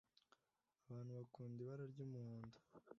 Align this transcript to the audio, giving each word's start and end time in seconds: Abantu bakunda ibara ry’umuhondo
Abantu 0.87 1.11
bakunda 1.19 1.57
ibara 1.61 1.83
ry’umuhondo 1.91 2.57